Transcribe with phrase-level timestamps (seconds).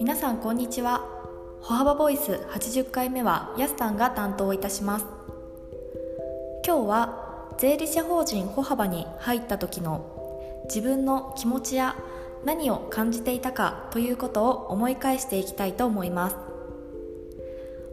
[0.00, 1.08] 皆さんこんにちは。
[1.60, 5.06] 歩幅ボイス80回目はやすさんが担当いたします。
[6.66, 11.94] 今日は税理士法人歩幅に入った時の自分の気持ちや
[12.44, 16.36] 何を感じていたかということを思い返していきたいと思います。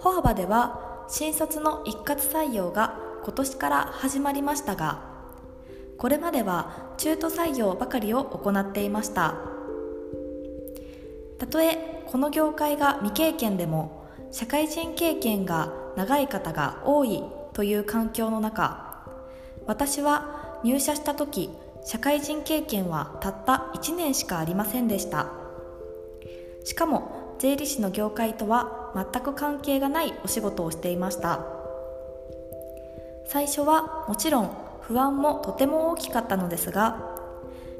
[0.00, 5.15] 歩幅では新卒の一括採用が今年から始まりましたが
[5.98, 9.34] これまでは中途採用ばかりを行っていました。
[11.38, 19.06] たとえこの業界が未経験でも社会人経験が長い方が多いという環境の中
[19.66, 21.50] 私は入社した時
[21.84, 25.28] 社会人経験はたった1年しかありませんでした。
[26.64, 31.40] しかも税理士の業界とは全く関係がないお仕事をしていました。
[33.28, 37.14] 最初はもちろん不安もとても大きかったのですが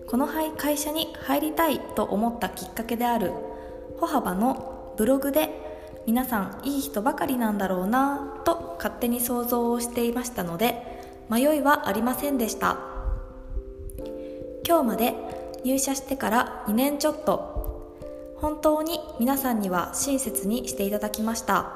[0.09, 3.33] この会社に入りたいと思ったきっかけである
[4.01, 5.51] 歩幅のブログで
[6.07, 10.83] 皆さんいい人ばかりなんだろうなと勝手に想像をしていましたので
[11.29, 12.79] 迷いはありませんでした。
[14.65, 15.15] 今日まで
[15.65, 17.97] 入社してから2年ちょっと
[18.37, 21.73] 本当に皆さんには親切にしていただきました。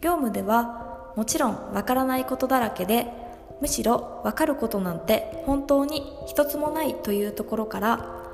[0.00, 3.21] 業務ではもちろんわからないことだらけで
[3.62, 8.24] むしろわかることなんて本当に一つもないというところから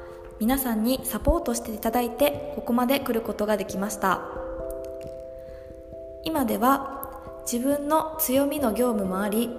[0.40, 4.22] 皆さんにサポートしていただいてここまで来ることができました。
[6.24, 9.50] 今では自分の強みの業務もあり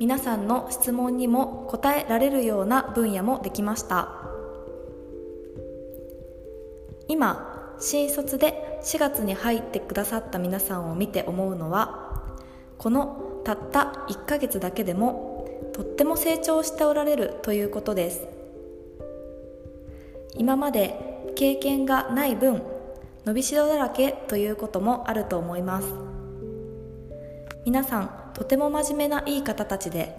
[0.00, 4.08] 皆さんの質問にも答えられるような分野もできました。
[7.06, 12.24] 今新卒で4月に入ってくださった皆さんを見て思うのは
[12.78, 18.26] このたった1ヶ月だけでもとっても成長しておられるということです。
[20.34, 22.60] 今まで経験がない分
[23.24, 25.94] 伸びしろだらけということもあると思います。
[27.64, 30.16] 皆さんとても真面目ないい方たちで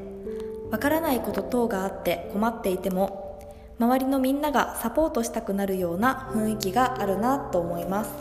[0.72, 3.42] わからないこと等があって困っていても
[3.78, 8.12] 周りのみんながサポートしたくなるような雰囲気があるなと思います。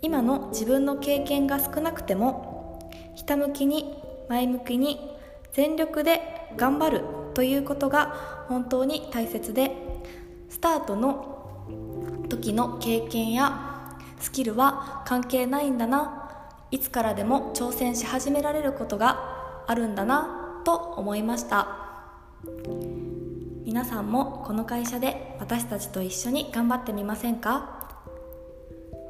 [0.00, 2.59] 今の自分の経験が少なくても
[3.14, 5.16] ひたむきに前向きに
[5.52, 6.20] 全力で
[6.56, 7.04] 頑張る
[7.34, 9.74] ということが本当に大切で
[10.48, 16.28] スタートの時の経験やスキルは関係ないんだな
[16.70, 21.68] いつからでも挑戦し始められることがあるんだなと思いました。
[23.64, 27.88] 皆さんもこの会社で私たちと一緒に頑張ってみませんか？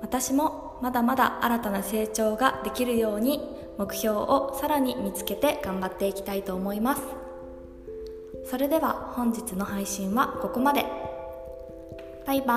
[0.03, 3.41] 私もまだまだ新たな成長ができるように
[3.81, 7.03] 目標をさらに見つけて頑張っていきたいと思います。
[8.45, 10.85] それでは本日の配信はここまで。
[12.27, 12.55] バイバ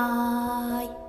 [0.82, 1.03] ーイ。